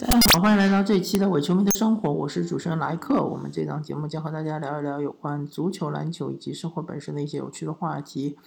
[0.00, 3.20] 大家好，欢迎来到这一期的伪球迷的生活，我是主持人莱克。
[3.20, 8.38] 我们这档节目将和大家聊一聊有关足球、篮球以及生活本身的一些有趣的话题。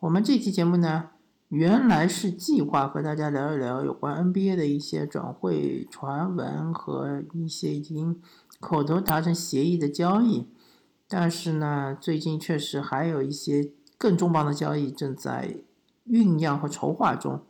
[0.00, 1.10] 我们这期节目呢，
[1.48, 8.20] 原来是计划和大家聊一聊有关 NBA 的一些转会传闻和一些已经
[8.58, 10.48] 口头达成协议的交易，
[11.06, 15.58] 但是呢，最近确实还有一些更重磅的交易正在
[16.08, 17.42] 酝酿和筹划中。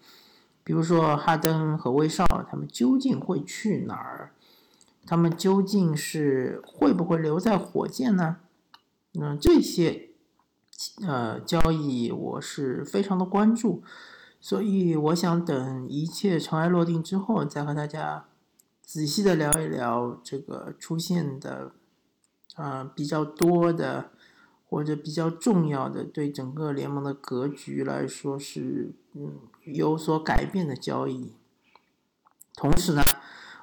[0.62, 4.32] 比如说哈登和威少，他们究竟会去哪儿？
[5.06, 8.36] 他们究竟是会不会留在火箭呢？
[9.18, 10.10] 嗯，这些
[11.06, 13.82] 呃交易我是非常的关注，
[14.40, 18.26] 所以我想等一切尘埃落定之后，再和大家
[18.82, 21.72] 仔细的聊一聊这个出现的
[22.56, 24.10] 呃比较多的
[24.70, 29.32] 或者比较重要的对整个联盟的格局来说是嗯
[29.64, 31.32] 有所改变的交易。
[32.54, 33.02] 同时呢，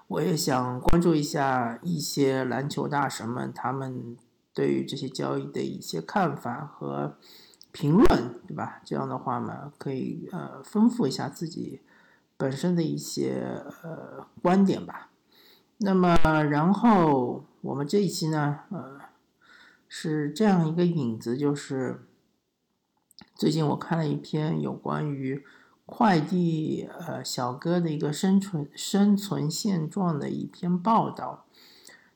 [0.07, 4.17] 我也想关注一下一些篮球大神们他们
[4.53, 7.15] 对于这些交易的一些看法和
[7.71, 8.81] 评论，对吧？
[8.83, 11.79] 这样的话呢，可以呃丰富一下自己
[12.35, 15.09] 本身的一些呃观点吧。
[15.77, 16.17] 那么，
[16.49, 18.96] 然后我们这一期呢，呃，
[19.87, 22.07] 是这样一个引子，就是
[23.35, 25.43] 最近我看了一篇有关于
[25.85, 31.45] 快递呃小哥的一个生存生存现状的一篇报道，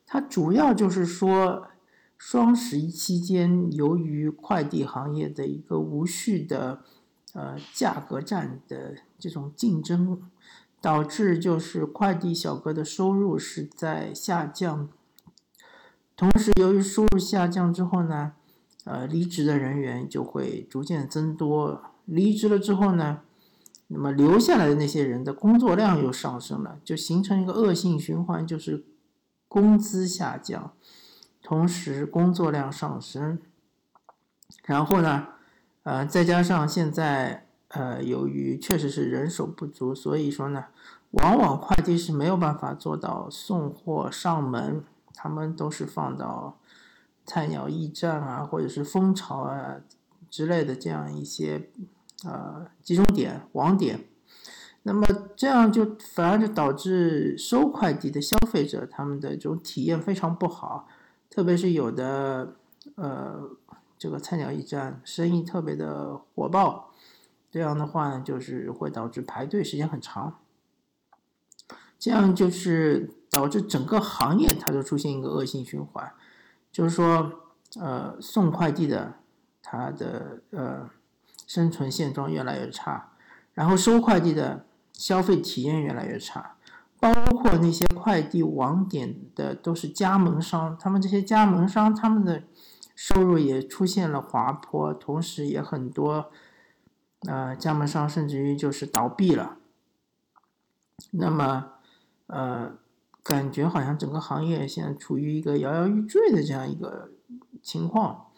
[0.06, 1.68] 它主要就是说
[2.16, 6.84] 双十一期间，由于快递行业的一个无序的
[7.34, 10.30] 呃价格战的这种竞争。
[10.82, 14.88] 导致就是快递小哥的收入是在下降，
[16.16, 18.32] 同时由于收入下降之后呢，
[18.84, 21.82] 呃，离职的人员就会逐渐增多。
[22.04, 23.20] 离职了之后呢，
[23.88, 28.84] 那么留下来的那些人的工作量又上升了，就形成一个恶性循环，就是
[29.48, 30.72] 工资下降，
[31.42, 33.38] 同时工作量上升，
[34.64, 35.28] 然后呢，
[35.82, 37.46] 呃，再加上现在。
[37.74, 40.66] 呃，由于确实是人手不足，所以说呢，
[41.12, 44.84] 往往快递是没有办法做到送货上门，
[45.14, 46.58] 他们都是放到
[47.24, 49.80] 菜鸟驿站啊，或者是蜂巢啊
[50.30, 51.70] 之类的这样一些
[52.24, 54.04] 呃集中点网点。
[54.84, 55.06] 那么
[55.36, 60.88] 这样就反而就导致收快递的消费者他们的这种体验非常不好，
[61.30, 62.56] 特别是有的
[62.96, 63.48] 呃
[63.96, 66.90] 这个菜鸟驿站生意特别的火爆。
[67.50, 70.38] 这样的话呢，就是会导致排队时间很长，
[72.02, 76.12] 这样就是导致整个行业它就出现一个恶性循环，
[76.72, 77.30] 就是说，
[77.78, 79.14] 呃，送快递的
[79.62, 80.90] 它的呃
[81.46, 83.12] 生存现状越来越差，
[83.54, 86.56] 然后收快递的消费体验越来越差，
[86.98, 92.42] 包括那些快递网点的都是加盟商，他们这些加盟商他们的
[92.96, 96.32] 收入也出现了滑坡，同时也很多。
[97.28, 99.58] 呃，加盟商甚至于就是倒闭了。
[101.12, 101.71] 那么，
[102.32, 102.72] 呃，
[103.22, 107.10] 感觉好像整个行业现在处于一个摇摇欲坠的这样一个
[107.62, 108.28] 情况。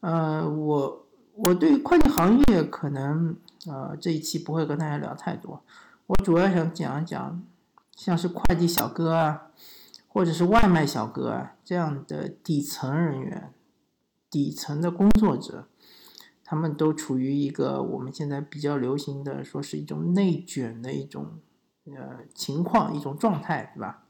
[0.00, 3.36] 呃，我我对快递行业可能
[3.66, 5.62] 呃这一期不会跟大家聊太多，
[6.08, 7.42] 我主要想讲一讲，
[7.94, 9.52] 像是快递小哥啊，
[10.08, 13.54] 或者是外卖小哥啊这样的底层人员、
[14.28, 15.68] 底层的工作者。
[16.42, 21.38] 他们都处于一个我们现在比较流行的，说是一种内卷的一种
[21.86, 24.02] 呃情况，一种状态，对吧？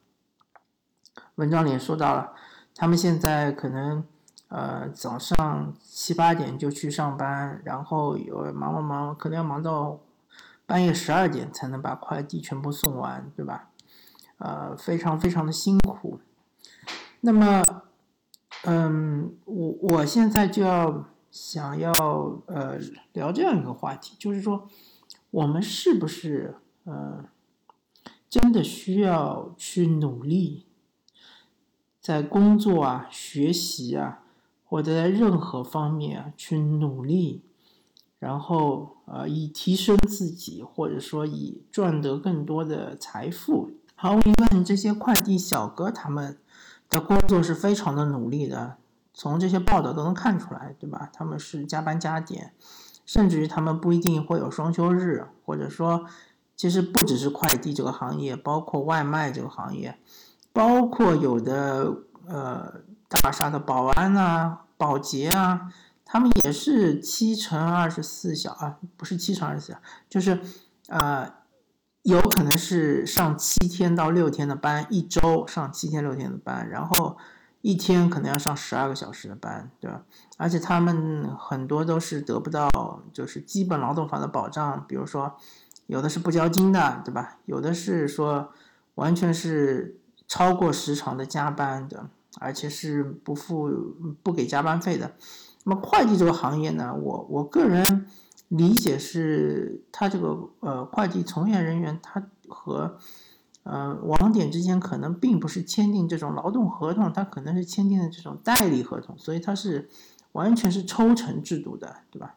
[1.37, 2.33] 文章里也说到了，
[2.75, 4.05] 他们现在可能
[4.49, 10.01] 呃早上七八点就去上班，然后有忙忙忙，可能要忙到
[10.67, 13.71] 半夜十二点才能把快递全部送完，对吧？
[14.39, 16.21] 呃，非常非常的辛苦。
[17.21, 17.63] 那么，
[18.65, 21.05] 嗯，我我现在就要。
[21.33, 21.93] 想要
[22.47, 22.77] 呃
[23.13, 24.69] 聊这样一个话题，就是说，
[25.31, 27.25] 我们是不是呃
[28.31, 30.65] 真的需要去努力，
[32.01, 34.23] 在工作啊、学习啊，
[34.65, 37.43] 或者在任何方面啊去努力，
[38.21, 43.73] 然后呃以提升自己，或者说以赚得更多的财富。
[43.97, 46.39] 毫无疑问，这些快递小哥他们
[46.89, 48.77] 的工作是非常的努力的。
[49.13, 51.11] 从这些报道都能看出来，对吧？
[51.13, 52.55] 他们是加班加点，
[53.05, 56.07] 甚至于他们不一定会有双休日，或者说，
[56.61, 59.99] 其实不只是快递这个行业，包括外卖这个行业，
[60.53, 61.91] 包括有的
[62.29, 65.73] 呃大厦的保安啊、保洁啊，
[66.05, 69.79] 他们也是七乘二十四小啊，不是七乘二十四小，
[70.11, 70.39] 就是
[70.89, 71.33] 呃，
[72.03, 77.17] 有可能是上七天到六天的班，一周上七天六天的班，然后
[77.63, 80.03] 一天可能要上十二个小时的班，对吧？
[80.37, 82.69] 而且他们很多都是得不到
[83.15, 85.39] 就是基本劳动法的保障，比如说
[85.91, 87.39] 有的是不交金的，对吧？
[87.45, 88.53] 有的是说
[88.95, 92.09] 完全是超过时长的加班的。
[92.39, 93.69] 而且是不付
[94.23, 95.11] 不给加班费的。
[95.65, 98.07] 那么会计这个行业呢，我我个人
[98.47, 102.97] 理解是，他这个呃会计从业人员，他和
[103.65, 109.91] 呃网点之间可能并不是签订这种劳动合同，他可能是签订的这种代理合同，所以它是
[110.31, 112.37] 完全是抽成制度的，对吧？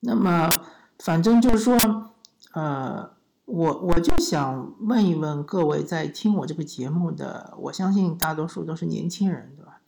[0.00, 0.50] 那么
[0.98, 2.10] 反正就是说，
[2.52, 3.16] 呃。
[3.50, 9.80] 我我就想问一问各位在听我这个节目的，我相信大多数都是年轻人，对吧？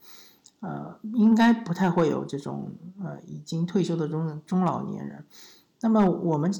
[0.60, 2.72] 呃，应该不太会有这种
[3.04, 5.26] 呃已经退休的中中老年人。
[5.82, 6.50] 那么我们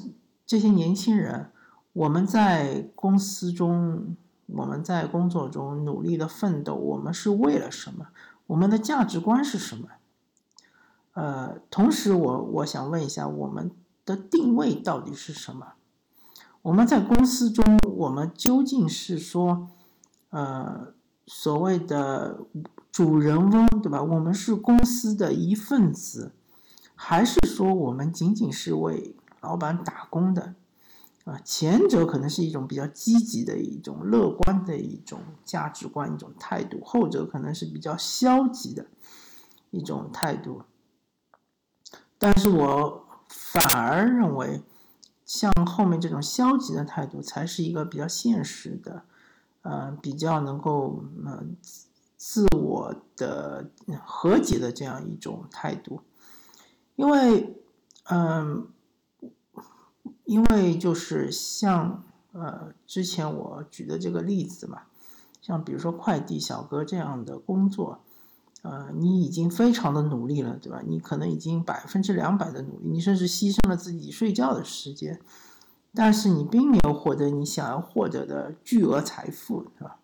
[0.45, 1.49] 这些年轻人，
[1.93, 4.15] 我们在公司中，
[4.45, 8.09] 我们在工作中努力的奋斗，我们是为了什么？
[8.45, 9.87] 我们的价值观是什么？
[11.13, 13.71] 呃，同时我我想问一下，我们
[14.05, 15.73] 的定位到底是什么？
[16.63, 19.69] 我们在公司中，我们究竟是说，
[20.29, 20.93] 呃，
[21.25, 22.41] 所谓的
[22.91, 24.01] 主人翁，对吧？
[24.03, 26.33] 我们是公司的一份子，
[26.95, 30.53] 还是说我们仅仅是为老板打工的？
[31.23, 38.87] 啊，前者可能是一种比较积极的一种乐观的一种价值观、一种态度，后者可能是比较消极的
[39.69, 40.63] 一种态度。
[42.17, 44.61] 但是我反而认为。
[45.23, 49.05] 像后面这种消极的态度，才是一个比较现实的，
[49.61, 51.45] 呃，比较能够呃
[52.17, 53.71] 自我的
[54.03, 56.01] 和解的这样一种态度，
[56.97, 57.55] 因为，
[58.09, 58.67] 嗯，
[60.25, 62.03] 因为就是像
[62.33, 64.81] 呃之前我举的这个例子嘛，
[65.41, 68.01] 像比如说快递小哥这样的工作。
[68.63, 70.83] 呃，你已经非常的努力了，对吧？
[70.85, 75.19] 你可能已经百分之两百的努力，你甚至牺牲了自己睡觉的时间，
[75.95, 79.97] 但是你并没有获得你想要获得的巨额财富，对吧？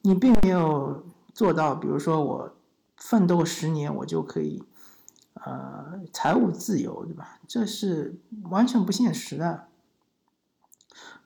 [0.00, 2.52] 你并没有做到，比如说我
[2.96, 4.64] 奋斗十年，我就可以
[5.34, 7.38] 呃财务自由，对吧？
[7.46, 8.18] 这是
[8.50, 9.68] 完全不现实的。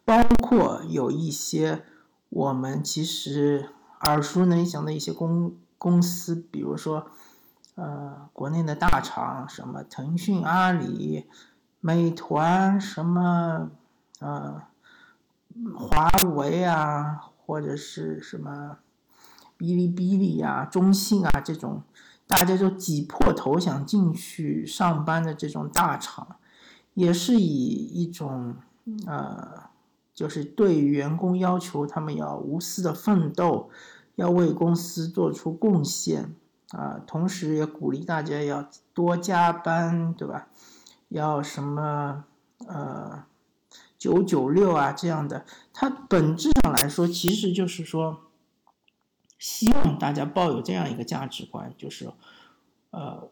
[0.04, 1.84] 包括有一些
[2.28, 3.70] 我们其实
[4.02, 5.56] 耳熟能详的一些公。
[5.86, 7.06] 公司，比如说，
[7.76, 11.28] 呃，国内的大厂，什么腾讯、阿里、
[11.78, 13.70] 美团，什么，
[14.18, 14.62] 呃，
[15.76, 18.78] 华为啊，或者是什么，
[19.56, 21.84] 哔哩哔哩啊、中信啊这种，
[22.26, 26.38] 大家就挤破头想进去上班的这种大厂，
[26.94, 28.56] 也是以一种，
[29.06, 29.70] 呃，
[30.12, 33.70] 就是对员工要求他们要无私的奋斗。
[34.16, 36.34] 要为公司做出贡献
[36.70, 40.48] 啊，同时也鼓励大家要多加班，对吧？
[41.08, 42.24] 要什么
[42.66, 43.24] 呃
[43.96, 48.22] 九九六啊这样的，它本质上来说其实就是说，
[49.38, 52.10] 希望大家抱有这样一个价值观，就是
[52.90, 53.30] 呃，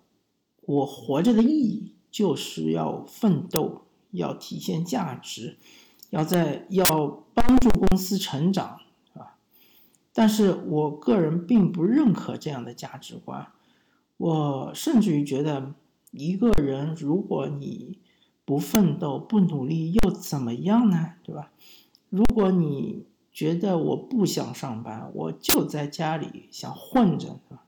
[0.60, 5.58] 我活着的意义就是要奋斗，要体现价值，
[6.10, 8.78] 要在要帮助公司成长。
[10.16, 13.49] 但是我个人并不认可这样的价值观，
[14.16, 15.75] 我甚至于觉得，
[16.12, 17.99] 一个人如果你
[18.44, 21.14] 不奋斗、不努力又怎么样呢？
[21.25, 21.50] 对吧？
[22.11, 27.64] 如果你觉得我不想上班，我就在家里想混着，对吧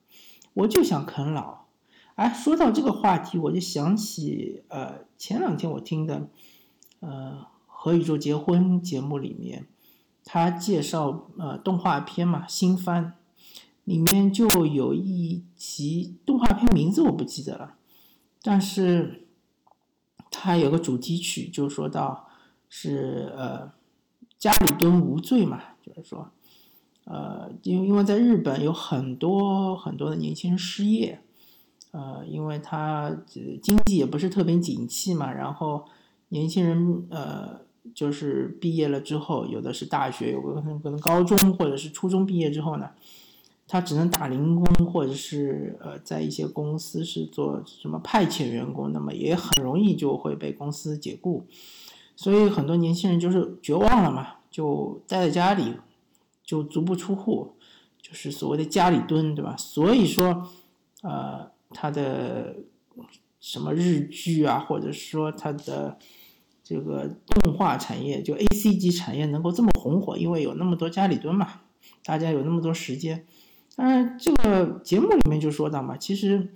[0.55, 1.67] 我就想啃老。
[2.15, 6.29] 哎，说到这个话题，我就想起，呃，前两天我听的，
[7.01, 9.67] 呃，《何宇宙结婚》节目里面。
[10.29, 13.13] 他介绍呃动画片嘛新番，
[13.85, 17.77] 里面就有一集动画片名字我不记得了，
[18.43, 19.29] 但是
[20.29, 22.29] 他有个主题曲就说到
[22.69, 23.71] 是呃
[24.37, 26.33] 家里蹲无罪嘛，就是说
[27.05, 31.21] 呃因因为在日本有很多很多的年轻人失业，
[31.93, 33.17] 呃因为他
[33.63, 35.85] 经济也不是特别景气嘛，然后
[36.31, 37.65] 年轻人呃。
[37.95, 42.91] 就是毕业了之后，有的是大学，有个可能高中或者是初中毕业之后呢，
[43.69, 51.45] 他只能打零工，或者是呃在一些公司是做什么派遣员工，那么也很容易就会被公司解雇，
[52.15, 55.75] 所以很多年轻人就是绝望了嘛，就待在家里，
[56.45, 57.55] 就足不出户，
[58.01, 59.57] 就是所谓的家里蹲，对吧？
[59.57, 60.49] 所以说，
[61.03, 62.57] 呃，他的
[63.41, 65.99] 什么日剧啊，或者说他的
[66.69, 71.61] 这个动画产业，就 A C G 产业能够这么红火，因为有那么多家里蹲嘛，
[72.05, 73.25] 大家有那么多时间。
[73.77, 76.49] 当然，这个节目里面就说到嘛，其实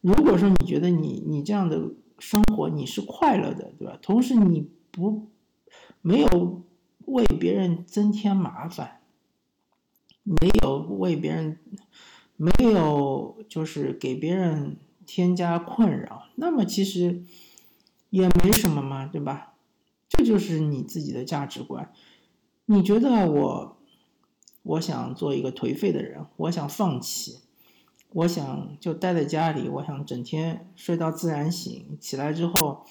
[0.00, 1.80] 如果说你觉得你你这样的
[2.18, 3.96] 生活你是快乐的，对吧？
[4.02, 5.28] 同时你不
[6.00, 6.64] 没有
[7.06, 8.98] 为别人增添麻烦，
[10.24, 11.60] 没有为别人
[12.36, 14.76] 没有就是给别人
[15.06, 17.22] 添加困扰，那么其实
[18.10, 19.51] 也没什么嘛，对吧？
[20.12, 21.92] 这就是你自己的价值观。
[22.66, 23.78] 你觉得我？
[24.64, 27.40] 我想做一个颓废的人，我想放弃，
[28.10, 32.86] 我想就待在家里，我想整天睡到自然醒，起来之后，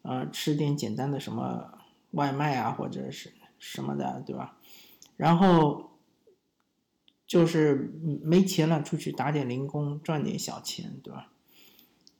[0.00, 1.74] 呃，吃点简单的什么
[2.12, 4.56] 外卖啊，或者是什么的，对吧？
[5.18, 5.90] 然后
[7.26, 11.30] 就是没钱了，出去打点零工，赚点小钱，对吧？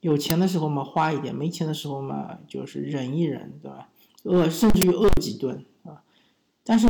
[0.01, 3.89] 有钱的时候嘛，花一点；没钱的时候嘛，就是忍一忍，对吧？
[4.23, 6.03] 饿，甚至于饿几顿啊！
[6.63, 6.87] 但是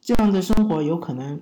[0.00, 1.40] 这样的生活有可能。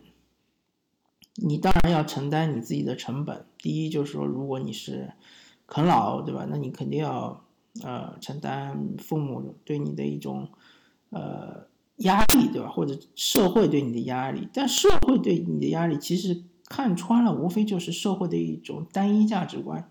[1.37, 3.47] 你当然要承担你自己的成本。
[3.57, 5.15] 第一就是说，如果你是
[5.67, 6.47] 啃老，对吧？
[6.47, 7.43] 那你肯定要
[7.83, 10.51] 呃承担父母对你的一种
[11.09, 12.69] 呃压力，对吧？
[12.69, 14.47] 或者社会对你的压力。
[14.53, 19.89] 但社会对你的压力，其实看穿了，无非就是社会的一种单一价值观，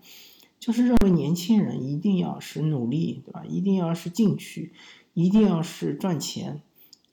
[0.60, 3.42] 就是认为年轻人一定要是努力，对吧？
[3.44, 4.72] 一定要是进取，
[5.14, 6.62] 一定要是赚钱，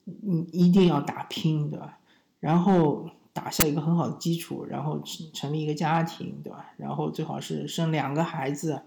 [0.04, 1.98] 你一定要打拼，对吧？
[2.38, 3.10] 然后。
[3.32, 5.00] 打下一个很好的基础，然后
[5.32, 6.72] 成立一个家庭，对吧？
[6.76, 8.82] 然后最好是生两个孩子，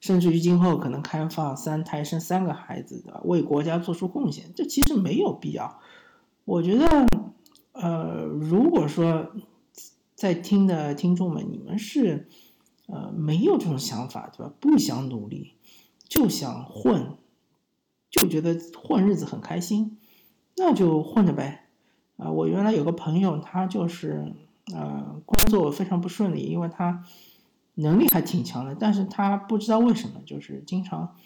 [0.00, 3.20] 甚至于今后可能开放三胎，生三个孩子，对吧？
[3.22, 5.78] 为国家做出贡献，这其实没有必要。
[6.44, 7.06] 我觉得，
[7.70, 9.30] 呃，如果说
[10.16, 12.28] 在听的听众们，你们是
[12.86, 14.52] 呃没有这种想法，对吧？
[14.58, 15.52] 不想努力，
[16.08, 17.16] 就想混，
[18.12, 19.98] 就觉得混日子很开心，
[20.56, 21.66] 那就混着呗。
[22.18, 24.32] 啊，我原来有个朋友，他就是，
[24.72, 27.02] 呃，工作非常不顺利，因为他
[27.74, 31.16] 能力还挺强的，但是他不知道为什么，就是经常，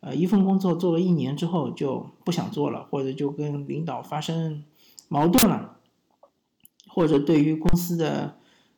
[0.00, 4.64] 呃，一份工作做了一年之后就不想做了，或者就跟领导发生
[5.08, 5.76] 矛盾了，
[6.88, 8.36] 或者对于公司的，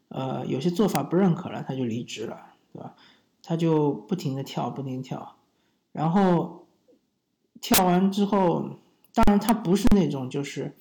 [0.08, 2.38] 呃，有些做法不认可了，他就离职了，
[2.72, 2.94] 对吧？
[3.42, 5.36] 他就不停的跳，不停跳，
[5.92, 6.65] 然后
[7.60, 8.78] 跳完之后，
[9.14, 10.74] 当然他不是那种就是。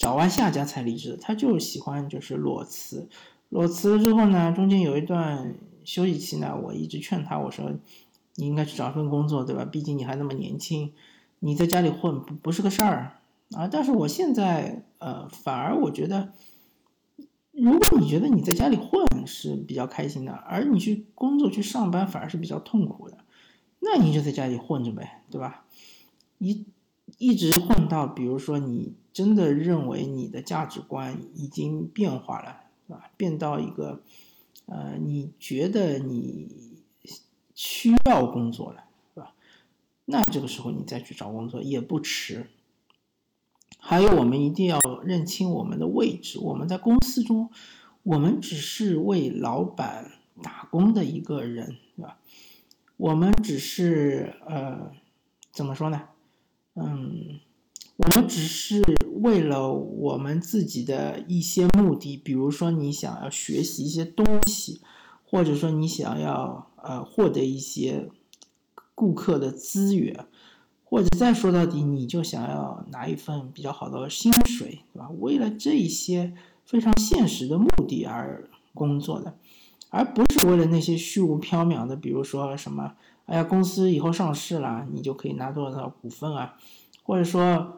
[0.00, 3.08] 找完下家才离职，他就喜欢就是裸辞，
[3.48, 7.72] 裸辞了之后呢，中间有一段休息期呢，我一直劝他，我说
[8.36, 9.64] 你应该去找份工作，对吧？
[9.64, 10.92] 毕竟你还那么年轻，
[11.40, 13.18] 你在家里混不不是个事儿
[13.50, 13.66] 啊。
[13.66, 16.32] 但是我现在呃，反而我觉得，
[17.50, 23.18] 如果你觉得你在家里混是比较开心的，而你去工作去上班反而是比较痛苦的，
[23.80, 25.64] 那你就在家里混着呗，对吧？
[26.38, 26.66] 一
[27.18, 28.94] 一直混到比如说你。
[29.10, 33.10] 真的认为你的价值观已经变化了，是吧？
[33.16, 34.00] 变到一个，
[34.66, 36.46] 呃，你觉得你
[37.52, 39.34] 需要工作了，是吧？
[40.04, 42.46] 那这个时候你再去找工作也不迟。
[43.80, 46.38] 还有，我们一定要认清我们的位置。
[46.38, 47.50] 我们在公司中，
[48.04, 52.18] 我们只是为老板打工的一个人，是吧？
[52.96, 54.92] 我们只是，呃，
[55.50, 56.08] 怎么说呢？
[56.80, 57.40] 嗯。
[57.96, 58.80] 我们只是
[59.22, 64.80] 为了我们自己的一些目的，比如说你想要学习一些东西，
[65.28, 68.08] 或者说你想要呃获得一些
[68.94, 70.26] 顾客的资源，
[70.84, 75.10] 或者再说到底，你就想要拿一份比较好的薪水，对吧？
[75.18, 76.32] 为了这一些
[76.64, 79.36] 非常现实的目的而工作的，
[79.90, 82.94] 而不是为了那些虚无缥缈的，比如说什么，
[83.28, 86.56] 哎呀，公司以后上市了，你就可以拿多少股份啊，
[87.04, 87.74] 或者说。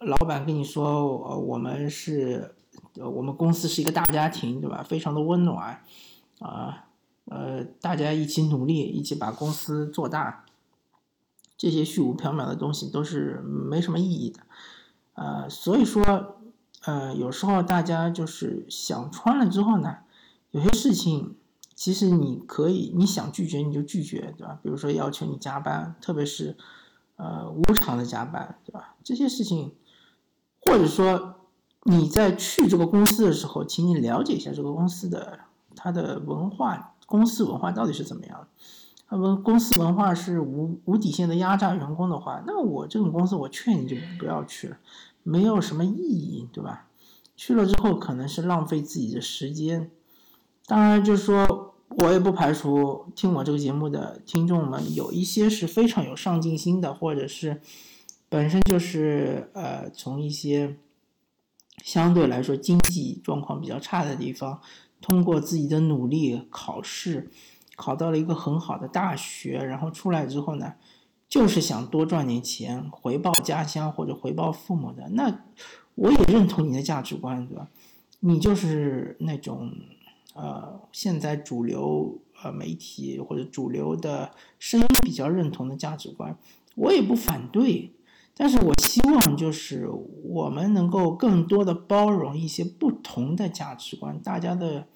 [0.00, 0.84] 老板跟你说，
[1.28, 2.56] 呃，我们是，
[2.96, 4.82] 我们公司是一个大家庭，对吧？
[4.82, 5.82] 非常的温暖，
[6.40, 6.86] 啊，
[7.26, 10.44] 呃，大家一起努力，一起把公司做大。
[11.56, 14.40] 这些虚无缥缈的东西都是没什么意义的，
[15.14, 16.36] 呃，所以说，
[16.84, 19.98] 呃，有时候大家就是想穿了之后呢，
[20.50, 21.36] 有些事情
[21.74, 24.58] 其实你可以，你想拒绝你就拒绝，对吧？
[24.62, 26.56] 比如说要求你加班，特别是，
[27.16, 28.94] 呃，无偿的加班，对吧？
[29.02, 29.72] 这些事情。
[30.66, 31.40] 或者说
[31.82, 35.40] 你在去这个公司的时候，请你了解一下这个公司的
[35.76, 38.48] 它的文化，公司文化到底是怎么样的？
[39.06, 44.78] 他们公司文化是无无底线的压榨员工的话，那我这种公司我劝你就不要去了，
[45.22, 46.86] 没有什么意义，对吧？
[47.36, 49.90] 去了之后可能是浪费自己的时间。
[50.64, 51.44] 当然，就是说
[51.98, 57.60] 我也不排除听我这个节目的听众们有一些是非常有上进心的，或者是
[58.28, 60.76] 本身就是呃从一些
[61.82, 64.60] 相对来说经济状况比较差的地方，
[65.00, 67.30] 通过自己的努力考试。
[67.76, 70.74] 考到了一个很好的大学，然后出来之后呢，
[71.28, 75.08] 就是想多赚点钱回报家乡或者回报父母的。
[75.08, 75.40] 那
[75.96, 77.66] 我也认同你的价值观，对吧？
[78.20, 79.72] 你就是那种
[80.34, 86.38] 呃，现在主流呃媒体或者主流的声音比较认同的价值观，
[86.76, 87.90] 我也不反对。
[88.36, 94.86] 但是我希望就是我们能够更多的包容一些不同的价值观，大家的。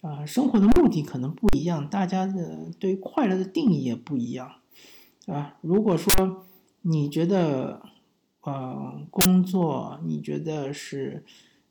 [0.00, 4.52] 啊，生活的目的可能不一样，大家的对快乐的定义也不一样，
[5.26, 6.46] 啊，如果说
[6.82, 7.82] 你觉得，
[8.42, 11.24] 呃，工作你觉得是，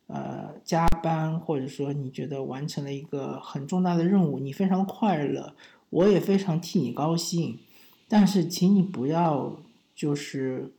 [0.08, 5.54] 呃，加班，或者说你觉得完成了一个很重大的任务，你非常快乐，
[5.90, 7.60] 我也非常替你高兴，
[8.08, 9.60] 但是请你不要
[9.94, 10.72] 就是，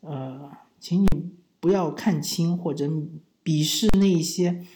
[0.00, 1.08] 呃，请你
[1.60, 2.90] 不要看清或者
[3.44, 4.66] 鄙视那一些。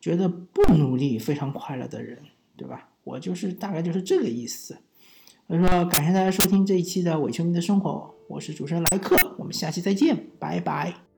[0.00, 2.18] 觉得不努力非常快乐的人，
[2.56, 2.88] 对吧？
[3.04, 4.78] 我就是大概就是这个意思。
[5.46, 11.09] 所以说，感谢大家收听这一期的伪球迷的生活，我是主持人莱克，我们下期再见，拜拜。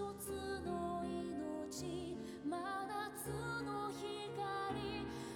[0.00, 0.30] 一つ
[0.64, 1.04] の
[2.42, 3.28] 真夏
[3.66, 4.00] の光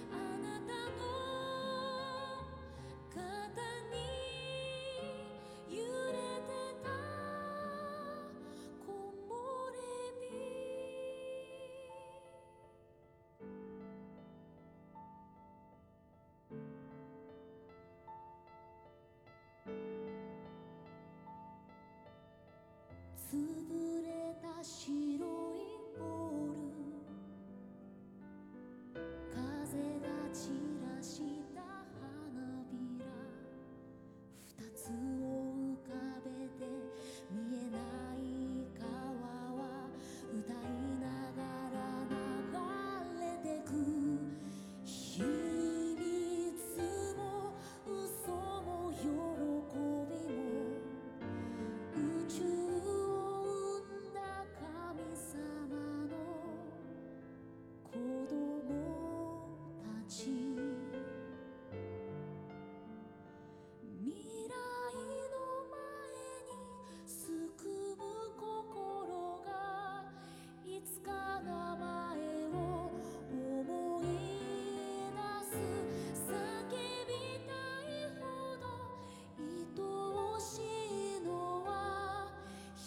[0.09, 1.05] あなたの
[3.13, 3.21] 肩
[3.93, 3.95] に
[5.69, 6.49] 揺れて
[6.83, 6.89] た
[8.83, 8.89] 木
[9.29, 9.37] 漏
[9.69, 9.77] れ
[23.21, 23.64] 日
[24.65, 24.94] she.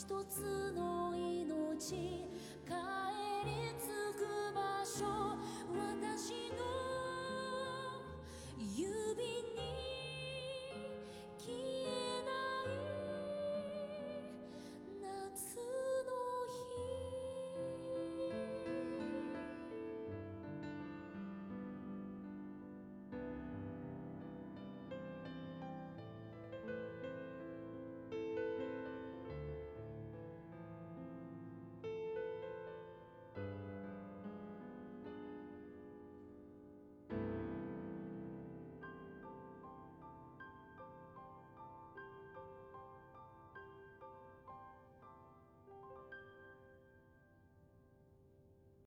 [0.08, 1.92] 一つの命帰
[3.44, 5.04] り着く場所。